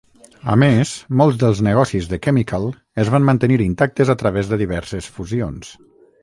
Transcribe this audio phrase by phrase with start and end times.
[0.51, 2.65] A més, molts dels negocis de Chemical
[3.05, 5.71] es van mantenir intactes a través de diverses fusions.